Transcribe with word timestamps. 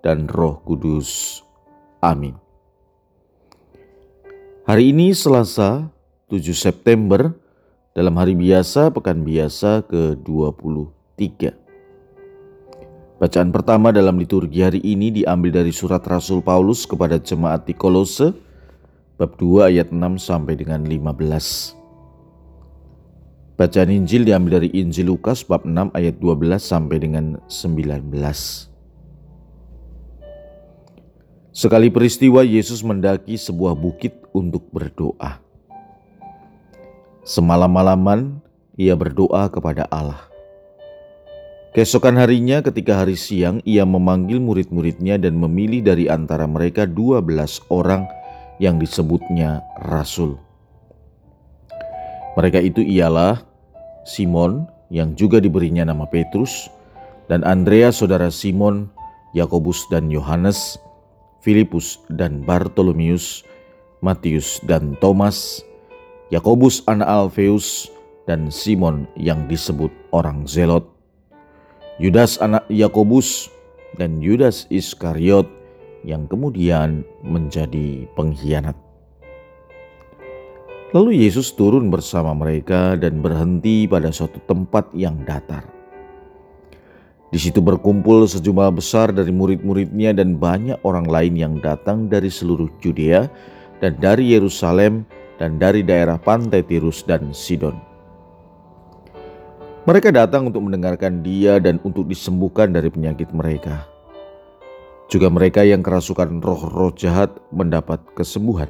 dan 0.00 0.28
Roh 0.28 0.60
Kudus. 0.64 1.40
Amin. 2.00 2.36
Hari 4.64 4.92
ini 4.92 5.12
Selasa 5.12 5.88
7 6.28 6.40
September 6.54 7.34
dalam 7.90 8.14
hari 8.16 8.38
biasa 8.38 8.94
pekan 8.94 9.26
biasa 9.26 9.82
ke-23. 9.90 11.52
Bacaan 13.20 13.52
pertama 13.52 13.92
dalam 13.92 14.16
liturgi 14.16 14.64
hari 14.64 14.80
ini 14.80 15.12
diambil 15.12 15.60
dari 15.60 15.74
surat 15.74 16.00
Rasul 16.00 16.40
Paulus 16.40 16.88
kepada 16.88 17.20
jemaat 17.20 17.68
di 17.68 17.76
Kolose 17.76 18.32
bab 19.20 19.36
2 19.36 19.68
ayat 19.68 19.92
6 19.92 20.16
sampai 20.16 20.56
dengan 20.56 20.80
15. 20.88 21.76
Bacaan 23.60 23.92
Injil 23.92 24.24
diambil 24.24 24.64
dari 24.64 24.72
Injil 24.72 25.12
Lukas 25.12 25.44
bab 25.44 25.68
6 25.68 25.92
ayat 25.92 26.16
12 26.16 26.56
sampai 26.64 26.96
dengan 26.96 27.36
19. 27.44 28.69
Sekali 31.60 31.92
peristiwa 31.92 32.40
Yesus 32.40 32.80
mendaki 32.80 33.36
sebuah 33.36 33.76
bukit 33.76 34.16
untuk 34.32 34.64
berdoa. 34.72 35.44
Semalam-malaman 37.20 38.40
ia 38.80 38.96
berdoa 38.96 39.44
kepada 39.52 39.84
Allah. 39.92 40.24
Keesokan 41.76 42.16
harinya 42.16 42.64
ketika 42.64 43.04
hari 43.04 43.12
siang 43.12 43.60
ia 43.68 43.84
memanggil 43.84 44.40
murid-muridnya 44.40 45.20
dan 45.20 45.36
memilih 45.36 45.84
dari 45.84 46.08
antara 46.08 46.48
mereka 46.48 46.88
dua 46.88 47.20
belas 47.20 47.60
orang 47.68 48.08
yang 48.56 48.80
disebutnya 48.80 49.60
rasul. 49.84 50.40
Mereka 52.40 52.56
itu 52.56 52.80
ialah 52.80 53.36
Simon 54.08 54.64
yang 54.88 55.12
juga 55.12 55.44
diberinya 55.44 55.84
nama 55.84 56.08
Petrus 56.08 56.72
dan 57.28 57.44
Andreas 57.44 58.00
saudara 58.00 58.32
Simon, 58.32 58.88
Yakobus 59.36 59.84
dan 59.92 60.08
Yohanes, 60.08 60.80
Filipus 61.40 62.00
dan 62.12 62.44
Bartolomius, 62.44 63.44
Matius 64.04 64.60
dan 64.64 64.96
Thomas, 65.00 65.64
Yakobus 66.28 66.84
anak 66.86 67.08
Alfeus, 67.08 67.88
dan 68.28 68.52
Simon 68.52 69.08
yang 69.18 69.48
disebut 69.50 69.90
orang 70.14 70.46
Zelot, 70.46 70.86
Yudas 71.98 72.38
anak 72.38 72.64
Yakobus, 72.70 73.50
dan 73.98 74.22
Yudas 74.22 74.70
Iskariot 74.70 75.48
yang 76.06 76.30
kemudian 76.30 77.02
menjadi 77.24 78.06
pengkhianat. 78.14 78.76
Lalu 80.90 81.22
Yesus 81.22 81.54
turun 81.54 81.86
bersama 81.86 82.34
mereka 82.34 82.98
dan 82.98 83.22
berhenti 83.22 83.86
pada 83.86 84.10
suatu 84.10 84.42
tempat 84.46 84.90
yang 84.90 85.22
datar. 85.22 85.79
Di 87.30 87.38
situ 87.38 87.62
berkumpul 87.62 88.26
sejumlah 88.26 88.74
besar 88.74 89.14
dari 89.14 89.30
murid-muridnya 89.30 90.10
dan 90.10 90.34
banyak 90.34 90.82
orang 90.82 91.06
lain 91.06 91.38
yang 91.38 91.54
datang 91.62 92.10
dari 92.10 92.26
seluruh 92.26 92.66
Judea 92.82 93.30
dan 93.78 93.94
dari 94.02 94.34
Yerusalem 94.34 95.06
dan 95.38 95.54
dari 95.54 95.86
daerah 95.86 96.18
pantai 96.18 96.66
Tirus 96.66 97.06
dan 97.06 97.30
Sidon. 97.30 97.78
Mereka 99.86 100.10
datang 100.10 100.50
untuk 100.50 100.66
mendengarkan 100.66 101.22
dia 101.22 101.62
dan 101.62 101.78
untuk 101.86 102.10
disembuhkan 102.10 102.74
dari 102.74 102.90
penyakit 102.90 103.30
mereka. 103.30 103.86
Juga 105.06 105.30
mereka 105.30 105.62
yang 105.62 105.86
kerasukan 105.86 106.42
roh-roh 106.42 106.90
jahat 106.98 107.30
mendapat 107.54 108.02
kesembuhan. 108.18 108.68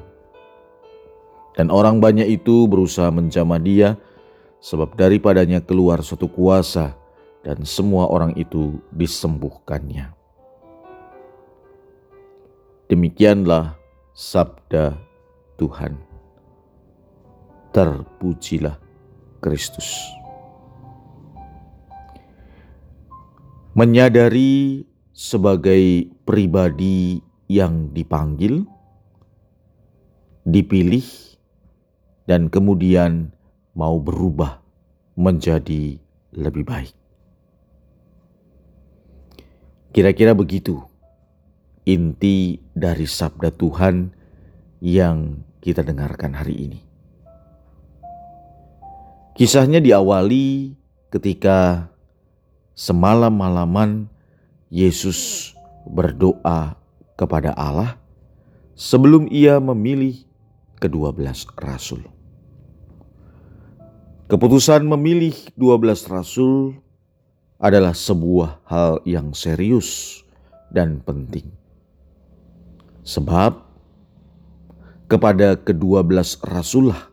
Dan 1.56 1.72
orang 1.72 1.98
banyak 1.98 2.28
itu 2.28 2.68
berusaha 2.68 3.08
menjamah 3.08 3.60
dia 3.60 3.96
sebab 4.60 4.94
daripadanya 4.94 5.64
keluar 5.64 6.04
suatu 6.04 6.28
kuasa 6.28 6.99
dan 7.40 7.64
semua 7.64 8.08
orang 8.08 8.36
itu 8.36 8.80
disembuhkannya. 8.92 10.12
Demikianlah 12.90 13.78
sabda 14.12 14.98
Tuhan. 15.56 15.96
Terpujilah 17.70 18.76
Kristus. 19.38 19.94
Menyadari 23.78 24.82
sebagai 25.14 26.10
pribadi 26.26 27.22
yang 27.46 27.94
dipanggil, 27.94 28.66
dipilih, 30.42 31.06
dan 32.26 32.50
kemudian 32.50 33.30
mau 33.78 34.02
berubah 34.02 34.58
menjadi 35.14 35.94
lebih 36.34 36.66
baik. 36.66 36.99
Kira-kira 39.90 40.38
begitu 40.38 40.86
inti 41.82 42.62
dari 42.78 43.10
sabda 43.10 43.50
Tuhan 43.50 44.14
yang 44.78 45.42
kita 45.58 45.82
dengarkan 45.82 46.30
hari 46.30 46.54
ini. 46.70 46.80
Kisahnya 49.34 49.82
diawali 49.82 50.78
ketika 51.10 51.90
semalam-malaman 52.78 54.06
Yesus 54.70 55.50
berdoa 55.82 56.78
kepada 57.18 57.50
Allah 57.58 57.98
sebelum 58.78 59.26
ia 59.26 59.58
memilih 59.58 60.22
kedua 60.78 61.10
belas 61.10 61.42
rasul. 61.58 62.06
Keputusan 64.30 64.86
memilih 64.86 65.34
dua 65.58 65.74
belas 65.82 66.06
rasul 66.06 66.78
adalah 67.60 67.93
sebuah 67.93 68.65
hal 68.65 69.04
yang 69.04 69.37
serius 69.37 70.21
dan 70.72 71.04
penting. 71.04 71.53
Sebab 73.04 73.60
kepada 75.06 75.60
kedua 75.60 76.00
belas 76.00 76.41
rasulah 76.41 77.12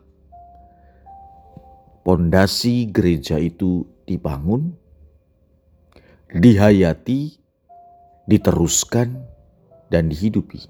pondasi 2.08 2.88
gereja 2.88 3.36
itu 3.36 3.84
dibangun, 4.08 4.72
dihayati, 6.32 7.36
diteruskan, 8.24 9.20
dan 9.92 10.08
dihidupi. 10.08 10.64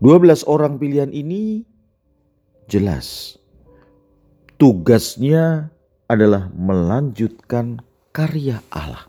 Dua 0.00 0.16
belas 0.16 0.48
orang 0.48 0.80
pilihan 0.80 1.12
ini 1.12 1.68
jelas 2.64 3.36
tugasnya 4.56 5.68
adalah 6.10 6.50
melanjutkan 6.50 7.86
karya 8.10 8.58
Allah. 8.74 9.06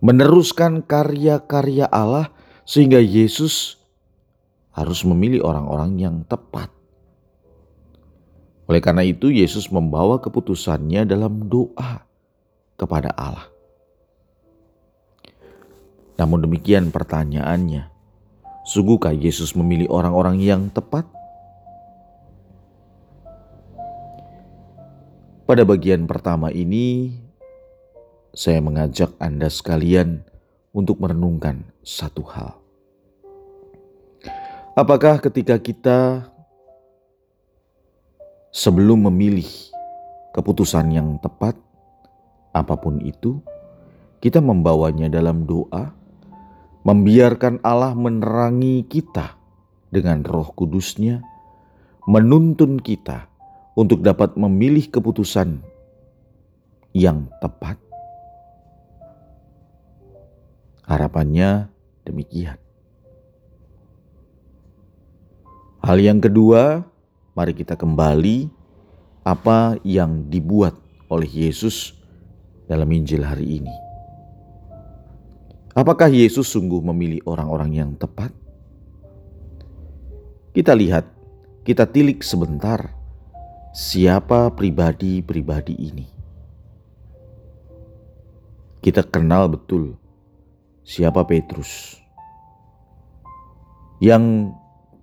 Meneruskan 0.00 0.80
karya-karya 0.80 1.84
Allah 1.92 2.32
sehingga 2.64 2.98
Yesus 2.98 3.76
harus 4.72 5.04
memilih 5.04 5.44
orang-orang 5.44 6.00
yang 6.00 6.16
tepat. 6.24 6.72
Oleh 8.66 8.80
karena 8.80 9.04
itu 9.04 9.28
Yesus 9.28 9.68
membawa 9.68 10.16
keputusannya 10.24 11.04
dalam 11.04 11.44
doa 11.46 12.08
kepada 12.80 13.12
Allah. 13.12 13.52
Namun 16.16 16.48
demikian 16.48 16.88
pertanyaannya, 16.88 17.92
sungguhkah 18.64 19.12
Yesus 19.12 19.52
memilih 19.52 19.92
orang-orang 19.92 20.40
yang 20.40 20.72
tepat? 20.72 21.21
Pada 25.52 25.68
bagian 25.68 26.08
pertama 26.08 26.48
ini, 26.48 27.12
saya 28.32 28.64
mengajak 28.64 29.12
Anda 29.20 29.52
sekalian 29.52 30.24
untuk 30.72 30.96
merenungkan 30.96 31.68
satu 31.84 32.24
hal. 32.24 32.56
Apakah 34.72 35.20
ketika 35.20 35.60
kita 35.60 36.24
sebelum 38.48 39.12
memilih 39.12 39.44
keputusan 40.32 40.88
yang 40.88 41.20
tepat, 41.20 41.52
apa 42.56 42.72
pun 42.80 43.04
itu, 43.04 43.36
kita 44.24 44.40
membawanya 44.40 45.12
dalam 45.12 45.44
doa, 45.44 45.92
membiarkan 46.80 47.60
Allah 47.60 47.92
menerangi 47.92 48.88
kita 48.88 49.36
dengan 49.92 50.24
roh 50.24 50.48
kudusnya, 50.56 51.20
menuntun 52.08 52.80
kita 52.80 53.28
untuk 53.72 54.04
dapat 54.04 54.36
memilih 54.36 54.88
keputusan 54.88 55.60
yang 56.92 57.28
tepat? 57.40 57.80
Harapannya 60.84 61.72
demikian. 62.04 62.58
Hal 65.82 65.98
yang 65.98 66.22
kedua, 66.22 66.86
mari 67.34 67.52
kita 67.56 67.74
kembali 67.74 68.46
apa 69.26 69.78
yang 69.82 70.30
dibuat 70.30 70.78
oleh 71.10 71.26
Yesus 71.26 71.94
dalam 72.70 72.86
Injil 72.92 73.26
hari 73.26 73.58
ini. 73.58 73.74
Apakah 75.72 76.12
Yesus 76.12 76.52
sungguh 76.52 76.84
memilih 76.84 77.24
orang-orang 77.24 77.70
yang 77.72 77.90
tepat? 77.96 78.28
Kita 80.52 80.76
lihat, 80.76 81.08
kita 81.64 81.88
tilik 81.88 82.20
sebentar 82.20 82.92
siapa 83.72 84.52
pribadi-pribadi 84.52 85.72
ini. 85.72 86.06
Kita 88.84 89.00
kenal 89.00 89.48
betul 89.48 89.96
siapa 90.84 91.24
Petrus 91.24 91.96
yang 93.96 94.52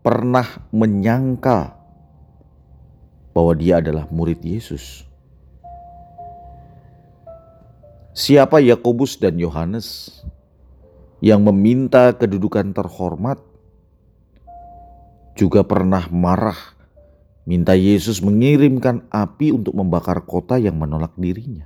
pernah 0.06 0.46
menyangka 0.70 1.74
bahwa 3.34 3.54
dia 3.58 3.82
adalah 3.82 4.06
murid 4.14 4.38
Yesus. 4.46 5.02
Siapa 8.14 8.60
Yakobus 8.62 9.16
dan 9.18 9.40
Yohanes 9.40 10.20
yang 11.24 11.42
meminta 11.42 12.12
kedudukan 12.14 12.76
terhormat 12.76 13.40
juga 15.40 15.64
pernah 15.64 16.04
marah 16.12 16.79
minta 17.50 17.74
Yesus 17.74 18.22
mengirimkan 18.22 19.10
api 19.10 19.50
untuk 19.50 19.74
membakar 19.74 20.22
kota 20.22 20.62
yang 20.62 20.78
menolak 20.78 21.18
dirinya. 21.18 21.66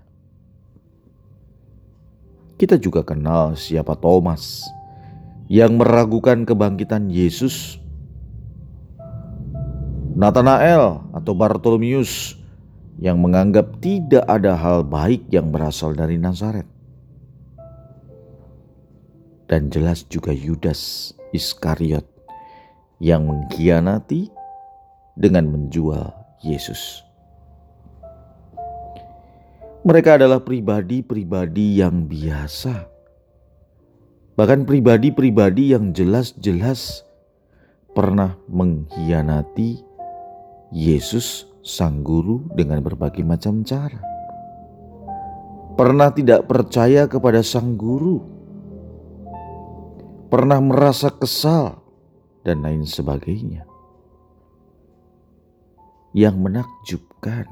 Kita 2.56 2.80
juga 2.80 3.04
kenal 3.04 3.60
siapa 3.60 3.92
Thomas 4.00 4.64
yang 5.52 5.76
meragukan 5.76 6.48
kebangkitan 6.48 7.12
Yesus 7.12 7.84
Nathanael 10.16 11.04
atau 11.12 11.36
Bartolomeus 11.36 12.40
yang 12.96 13.20
menganggap 13.20 13.84
tidak 13.84 14.24
ada 14.24 14.56
hal 14.56 14.88
baik 14.88 15.28
yang 15.36 15.52
berasal 15.52 15.92
dari 15.92 16.16
Nazaret. 16.16 16.70
Dan 19.52 19.68
jelas 19.68 20.08
juga 20.08 20.32
Yudas 20.32 21.12
Iskariot 21.36 22.08
yang 23.04 23.28
mengkhianati 23.28 24.43
dengan 25.14 25.50
menjual 25.50 26.12
Yesus. 26.42 27.04
Mereka 29.84 30.16
adalah 30.16 30.40
pribadi-pribadi 30.40 31.84
yang 31.84 32.08
biasa, 32.08 32.88
bahkan 34.40 34.64
pribadi-pribadi 34.64 35.76
yang 35.76 35.92
jelas-jelas 35.92 37.04
pernah 37.92 38.40
mengkhianati 38.48 39.84
Yesus 40.72 41.52
sang 41.62 42.00
guru 42.00 42.48
dengan 42.56 42.80
berbagai 42.80 43.28
macam 43.28 43.62
cara. 43.68 44.00
Pernah 45.74 46.14
tidak 46.14 46.46
percaya 46.46 47.10
kepada 47.10 47.44
sang 47.44 47.76
guru. 47.76 48.22
Pernah 50.32 50.64
merasa 50.64 51.12
kesal 51.12 51.82
dan 52.46 52.62
lain 52.64 52.86
sebagainya. 52.86 53.73
Yang 56.14 56.36
menakjubkan 56.38 57.46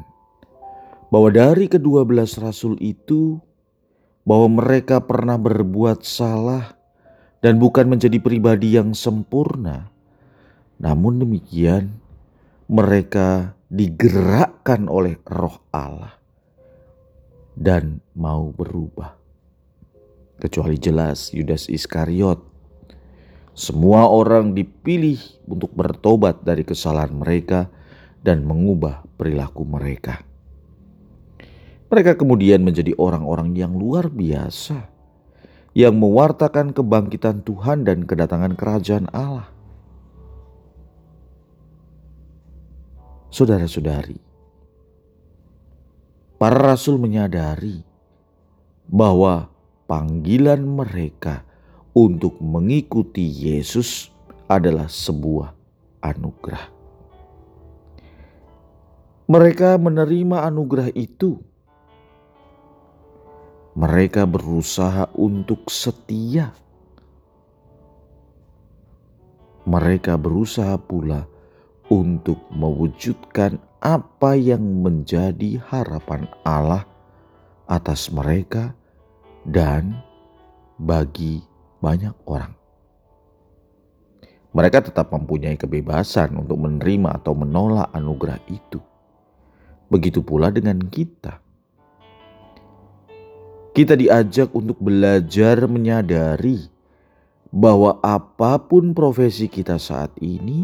bahwa 1.11 1.29
dari 1.33 1.67
kedua 1.67 2.07
belas 2.07 2.39
rasul 2.39 2.79
itu 2.79 3.41
bahwa 4.23 4.63
mereka 4.63 5.03
pernah 5.03 5.35
berbuat 5.35 6.05
salah 6.05 6.77
dan 7.41 7.57
bukan 7.57 7.89
menjadi 7.89 8.21
pribadi 8.21 8.77
yang 8.77 8.93
sempurna. 8.93 9.89
Namun 10.81 11.21
demikian, 11.21 12.01
mereka 12.69 13.53
digerakkan 13.67 14.87
oleh 14.87 15.19
roh 15.27 15.61
Allah 15.73 16.15
dan 17.57 17.99
mau 18.15 18.49
berubah. 18.55 19.17
Kecuali 20.41 20.79
jelas 20.79 21.29
Yudas 21.35 21.69
Iskariot. 21.69 22.41
Semua 23.51 24.07
orang 24.09 24.55
dipilih 24.55 25.19
untuk 25.45 25.75
bertobat 25.75 26.41
dari 26.41 26.65
kesalahan 26.65 27.13
mereka 27.13 27.67
dan 28.21 28.45
mengubah 28.45 29.05
perilaku 29.17 29.65
mereka. 29.65 30.21
Mereka 31.91 32.15
kemudian 32.15 32.63
menjadi 32.63 32.95
orang-orang 32.95 33.51
yang 33.57 33.75
luar 33.75 34.07
biasa 34.07 34.87
yang 35.75 35.99
mewartakan 35.99 36.71
kebangkitan 36.75 37.43
Tuhan 37.43 37.83
dan 37.83 38.03
kedatangan 38.07 38.55
kerajaan 38.55 39.07
Allah. 39.11 39.47
Saudara-saudari, 43.31 44.19
para 46.35 46.75
rasul 46.75 46.99
menyadari 46.99 47.79
bahwa 48.91 49.47
panggilan 49.87 50.59
mereka 50.59 51.47
untuk 51.95 52.39
mengikuti 52.43 53.23
Yesus 53.23 54.11
adalah 54.51 54.91
sebuah 54.91 55.55
anugerah. 56.03 56.80
Mereka 59.31 59.79
menerima 59.79 60.43
anugerah 60.43 60.91
itu. 60.91 61.39
Mereka 63.79 64.27
berusaha 64.27 65.07
untuk 65.15 65.71
setia. 65.71 66.51
Mereka 69.63 70.19
berusaha 70.19 70.75
pula 70.75 71.31
untuk 71.87 72.43
mewujudkan 72.51 73.55
apa 73.79 74.35
yang 74.35 74.83
menjadi 74.83 75.63
harapan 75.63 76.27
Allah 76.43 76.83
atas 77.71 78.11
mereka 78.11 78.75
dan 79.47 79.95
bagi 80.75 81.39
banyak 81.79 82.11
orang. 82.27 82.51
Mereka 84.51 84.91
tetap 84.91 85.07
mempunyai 85.15 85.55
kebebasan 85.55 86.35
untuk 86.35 86.59
menerima 86.67 87.15
atau 87.15 87.31
menolak 87.31 87.87
anugerah 87.95 88.43
itu. 88.51 88.90
Begitu 89.91 90.23
pula 90.23 90.47
dengan 90.47 90.79
kita. 90.79 91.43
Kita 93.75 93.99
diajak 93.99 94.55
untuk 94.55 94.79
belajar 94.79 95.67
menyadari 95.67 96.71
bahwa 97.51 97.99
apa 97.99 98.55
pun 98.63 98.95
profesi 98.95 99.51
kita 99.51 99.75
saat 99.75 100.15
ini, 100.23 100.63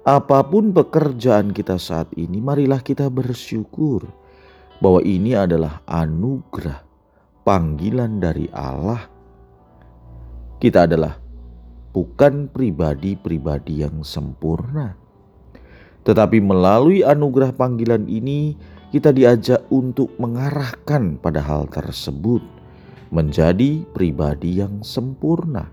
Apa 0.00 0.40
pun 0.48 0.72
pekerjaan 0.72 1.52
kita 1.52 1.76
saat 1.76 2.08
ini, 2.16 2.40
marilah 2.40 2.80
kita 2.80 3.12
bersyukur 3.12 4.08
bahwa 4.80 5.04
ini 5.04 5.36
adalah 5.36 5.84
anugerah, 5.84 6.80
panggilan 7.44 8.16
dari 8.16 8.48
Allah. 8.48 9.04
Kita 10.56 10.88
adalah 10.88 11.20
bukan 11.92 12.48
pribadi-pribadi 12.48 13.84
yang 13.84 14.00
sempurna, 14.00 14.96
tetapi 16.04 16.40
melalui 16.40 17.04
anugerah 17.04 17.52
panggilan 17.52 18.08
ini, 18.08 18.56
kita 18.90 19.14
diajak 19.14 19.62
untuk 19.70 20.10
mengarahkan 20.18 21.20
pada 21.20 21.38
hal 21.38 21.70
tersebut 21.70 22.42
menjadi 23.14 23.86
pribadi 23.94 24.58
yang 24.58 24.82
sempurna. 24.82 25.70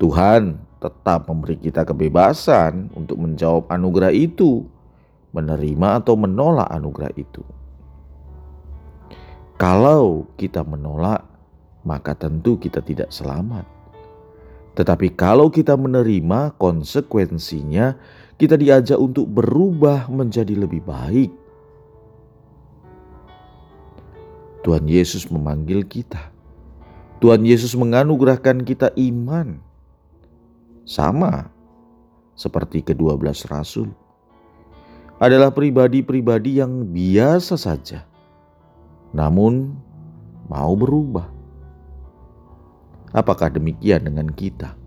Tuhan 0.00 0.56
tetap 0.80 1.28
memberi 1.28 1.60
kita 1.60 1.84
kebebasan 1.84 2.88
untuk 2.96 3.20
menjawab 3.20 3.68
anugerah 3.68 4.12
itu, 4.12 4.64
menerima 5.36 6.00
atau 6.00 6.16
menolak 6.16 6.68
anugerah 6.72 7.12
itu. 7.16 7.44
Kalau 9.60 10.24
kita 10.40 10.64
menolak, 10.64 11.20
maka 11.84 12.16
tentu 12.16 12.56
kita 12.56 12.80
tidak 12.80 13.12
selamat. 13.12 13.79
Tetapi 14.80 15.12
kalau 15.12 15.52
kita 15.52 15.76
menerima 15.76 16.56
konsekuensinya, 16.56 18.00
kita 18.40 18.56
diajak 18.56 18.96
untuk 18.96 19.28
berubah 19.28 20.08
menjadi 20.08 20.56
lebih 20.56 20.80
baik. 20.88 21.28
Tuhan 24.64 24.88
Yesus 24.88 25.28
memanggil 25.28 25.84
kita. 25.84 26.32
Tuhan 27.20 27.44
Yesus 27.44 27.76
menganugerahkan 27.76 28.64
kita 28.64 28.96
iman 28.96 29.60
sama 30.88 31.52
seperti 32.32 32.80
kedua 32.80 33.20
belas 33.20 33.44
rasul 33.52 33.92
adalah 35.20 35.52
pribadi-pribadi 35.52 36.64
yang 36.64 36.88
biasa 36.88 37.60
saja, 37.60 38.08
namun 39.12 39.76
mau 40.48 40.72
berubah. 40.72 41.39
Apakah 43.10 43.50
demikian 43.50 44.06
dengan 44.06 44.30
kita? 44.30 44.78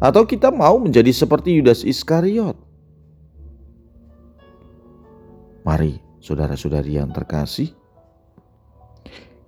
Atau 0.00 0.24
kita 0.24 0.48
mau 0.48 0.80
menjadi 0.80 1.12
seperti 1.12 1.60
Yudas 1.60 1.84
Iskariot? 1.84 2.56
Mari, 5.64 6.00
saudara-saudari 6.20 6.96
yang 6.96 7.12
terkasih, 7.12 7.72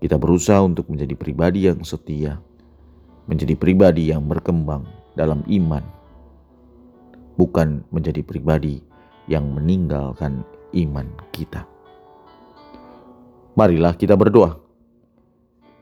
kita 0.00 0.16
berusaha 0.20 0.60
untuk 0.60 0.88
menjadi 0.92 1.16
pribadi 1.16 1.68
yang 1.68 1.80
setia, 1.84 2.40
menjadi 3.28 3.56
pribadi 3.56 4.12
yang 4.12 4.24
berkembang 4.24 4.84
dalam 5.16 5.40
iman, 5.48 5.84
bukan 7.40 7.84
menjadi 7.92 8.20
pribadi 8.20 8.80
yang 9.28 9.48
meninggalkan 9.56 10.44
iman 10.76 11.08
kita. 11.32 11.64
Marilah 13.56 13.96
kita 13.96 14.16
berdoa. 14.16 14.60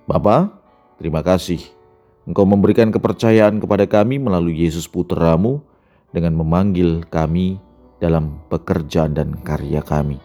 Bapa, 0.06 0.50
terima 0.98 1.22
kasih 1.22 1.83
Engkau 2.24 2.48
memberikan 2.48 2.88
kepercayaan 2.88 3.60
kepada 3.60 3.84
kami 3.84 4.16
melalui 4.16 4.64
Yesus 4.64 4.88
Putramu 4.88 5.60
dengan 6.08 6.32
memanggil 6.32 7.04
kami 7.12 7.60
dalam 8.00 8.40
pekerjaan 8.48 9.12
dan 9.12 9.36
karya 9.44 9.84
kami. 9.84 10.16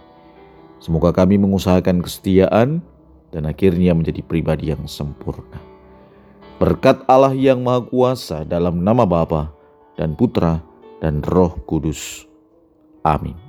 Semoga 0.79 1.12
kami 1.12 1.36
mengusahakan 1.36 2.00
kesetiaan 2.00 2.79
dan 3.36 3.44
akhirnya 3.44 3.91
menjadi 3.91 4.24
pribadi 4.24 4.72
yang 4.72 4.88
sempurna. 4.88 5.60
Berkat 6.56 7.03
Allah 7.08 7.36
yang 7.36 7.63
Maha 7.63 7.84
Kuasa 7.84 8.48
dalam 8.48 8.79
nama 8.79 9.03
Bapa 9.03 9.51
dan 10.00 10.15
Putra 10.15 10.63
dan 11.03 11.20
Roh 11.24 11.60
Kudus. 11.68 12.24
Amin. 13.03 13.49